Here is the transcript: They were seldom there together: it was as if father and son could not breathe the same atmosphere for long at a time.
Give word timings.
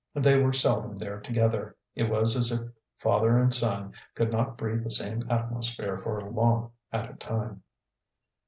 They 0.15 0.35
were 0.41 0.51
seldom 0.51 0.97
there 0.97 1.19
together: 1.19 1.75
it 1.93 2.09
was 2.09 2.35
as 2.35 2.51
if 2.51 2.67
father 2.97 3.37
and 3.37 3.53
son 3.53 3.93
could 4.15 4.31
not 4.31 4.57
breathe 4.57 4.83
the 4.83 4.89
same 4.89 5.29
atmosphere 5.29 5.95
for 5.95 6.19
long 6.27 6.71
at 6.91 7.11
a 7.11 7.13
time. 7.13 7.61